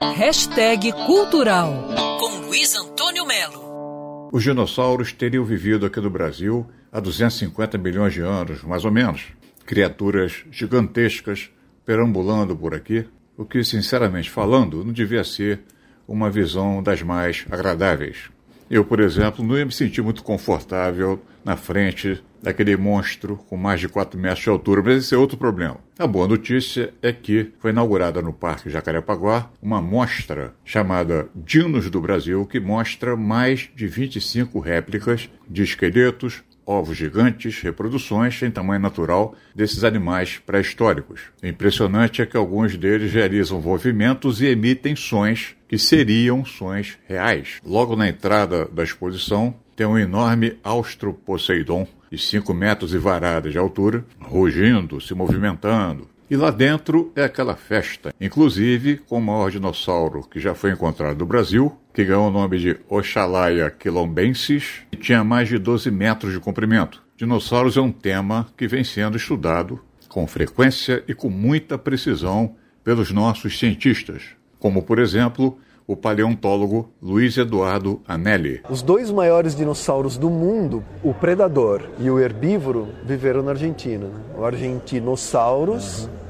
[0.00, 1.88] Hashtag Cultural
[2.20, 4.30] com Luiz Antônio Melo.
[4.32, 9.26] Os dinossauros teriam vivido aqui no Brasil há 250 milhões de anos, mais ou menos.
[9.66, 11.50] Criaturas gigantescas
[11.84, 15.62] perambulando por aqui, o que, sinceramente falando, não devia ser
[16.06, 18.30] uma visão das mais agradáveis.
[18.70, 23.80] Eu, por exemplo, não ia me sentir muito confortável na frente daquele monstro com mais
[23.80, 25.78] de 4 metros de altura, mas esse é outro problema.
[25.98, 32.00] A boa notícia é que foi inaugurada no Parque Jacarepaguá uma mostra chamada Dinos do
[32.00, 39.34] Brasil, que mostra mais de 25 réplicas de esqueletos, ovos gigantes, reproduções em tamanho natural
[39.54, 41.22] desses animais pré-históricos.
[41.42, 47.58] O impressionante é que alguns deles realizam movimentos e emitem sons que seriam sons reais.
[47.64, 53.58] Logo na entrada da exposição tem um enorme Austroposeidon de 5 metros e varadas de
[53.58, 56.08] altura, rugindo, se movimentando.
[56.30, 61.18] E lá dentro é aquela festa, inclusive com o maior dinossauro que já foi encontrado
[61.18, 66.32] no Brasil, que ganhou o nome de Oxalaia quilombensis e tinha mais de 12 metros
[66.34, 67.02] de comprimento.
[67.16, 73.10] Dinossauros é um tema que vem sendo estudado com frequência e com muita precisão pelos
[73.10, 74.22] nossos cientistas,
[74.58, 75.58] como, por exemplo,
[75.88, 78.60] o paleontólogo Luiz Eduardo Anelli.
[78.68, 84.06] Os dois maiores dinossauros do mundo, o predador e o herbívoro, viveram na Argentina.
[84.06, 84.20] Né?
[84.36, 86.04] O Argentinosaurus.
[86.04, 86.28] Uhum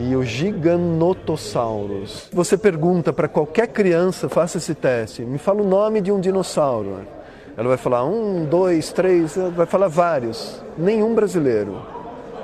[0.00, 2.28] e o Giganotosaurus.
[2.32, 7.00] Você pergunta para qualquer criança, faça esse teste, me fala o nome de um dinossauro.
[7.56, 10.62] Ela vai falar um, dois, três, vai falar vários.
[10.76, 11.82] Nenhum brasileiro.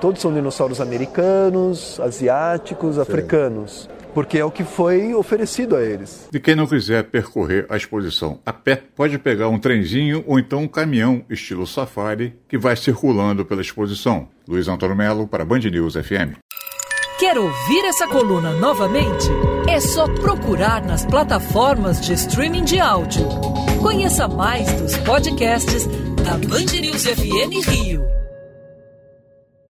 [0.00, 3.02] Todos são dinossauros americanos, asiáticos, Sim.
[3.02, 3.88] africanos.
[4.14, 6.28] Porque é o que foi oferecido a eles.
[6.32, 10.62] E quem não quiser percorrer a exposição a pé, pode pegar um trenzinho ou então
[10.62, 14.28] um caminhão estilo safari que vai circulando pela exposição.
[14.48, 16.38] Luiz Antônio Melo para Band News FM.
[17.18, 19.28] Quer ouvir essa coluna novamente?
[19.68, 23.26] É só procurar nas plataformas de streaming de áudio.
[23.80, 25.86] Conheça mais dos podcasts
[26.24, 28.23] da Band News FM Rio.